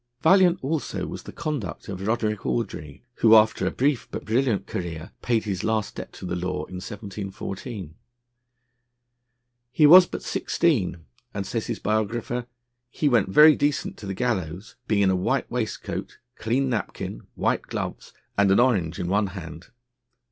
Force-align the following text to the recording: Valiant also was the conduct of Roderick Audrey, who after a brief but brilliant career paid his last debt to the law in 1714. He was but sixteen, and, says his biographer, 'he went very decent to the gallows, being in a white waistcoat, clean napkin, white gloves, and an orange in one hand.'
Valiant 0.23 0.57
also 0.63 1.05
was 1.05 1.21
the 1.21 1.31
conduct 1.31 1.87
of 1.87 2.01
Roderick 2.07 2.43
Audrey, 2.43 3.03
who 3.17 3.35
after 3.35 3.67
a 3.67 3.71
brief 3.71 4.07
but 4.09 4.25
brilliant 4.25 4.65
career 4.65 5.11
paid 5.21 5.43
his 5.43 5.63
last 5.63 5.93
debt 5.93 6.11
to 6.13 6.25
the 6.25 6.35
law 6.35 6.65
in 6.65 6.77
1714. 6.81 7.93
He 9.71 9.85
was 9.85 10.07
but 10.07 10.23
sixteen, 10.23 11.05
and, 11.35 11.45
says 11.45 11.67
his 11.67 11.77
biographer, 11.77 12.47
'he 12.89 13.07
went 13.09 13.29
very 13.29 13.55
decent 13.55 13.95
to 13.97 14.07
the 14.07 14.15
gallows, 14.15 14.75
being 14.87 15.03
in 15.03 15.11
a 15.11 15.15
white 15.15 15.51
waistcoat, 15.51 16.17
clean 16.35 16.67
napkin, 16.67 17.27
white 17.35 17.61
gloves, 17.67 18.11
and 18.39 18.49
an 18.49 18.59
orange 18.59 18.97
in 18.97 19.07
one 19.07 19.27
hand.' 19.27 19.67